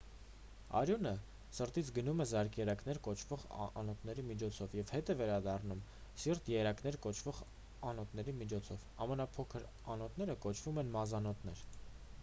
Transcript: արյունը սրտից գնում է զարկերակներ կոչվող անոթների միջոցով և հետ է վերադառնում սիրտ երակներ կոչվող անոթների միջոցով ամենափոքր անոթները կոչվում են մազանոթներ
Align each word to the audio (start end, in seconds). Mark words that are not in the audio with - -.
արյունը 0.77 1.09
սրտից 1.57 1.91
գնում 1.97 2.23
է 2.23 2.25
զարկերակներ 2.31 2.99
կոչվող 3.07 3.43
անոթների 3.81 4.25
միջոցով 4.31 4.73
և 4.79 4.93
հետ 4.95 5.11
է 5.15 5.17
վերադառնում 5.21 5.83
սիրտ 6.25 6.49
երակներ 6.53 6.99
կոչվող 7.05 7.43
անոթների 7.93 8.35
միջոցով 8.41 8.89
ամենափոքր 9.07 9.69
անոթները 9.99 10.39
կոչվում 10.49 10.83
են 10.85 10.91
մազանոթներ 10.99 11.65